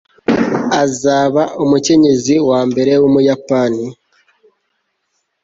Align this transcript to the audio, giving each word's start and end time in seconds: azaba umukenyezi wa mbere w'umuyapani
azaba 0.83 1.41
umukenyezi 1.63 2.35
wa 2.49 2.59
mbere 2.69 2.91
w'umuyapani 3.01 3.85